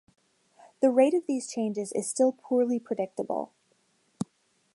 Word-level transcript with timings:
The 0.81 0.89
rate 0.89 1.13
of 1.13 1.27
these 1.27 1.47
changes 1.47 1.91
is 1.91 2.09
still 2.09 2.31
poorly 2.31 2.79
predictable. 2.79 3.53